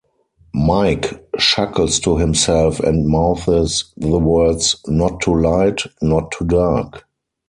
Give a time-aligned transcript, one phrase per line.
[0.55, 7.05] Mike chuckles to himself and mouths the words "not too light, not too dark".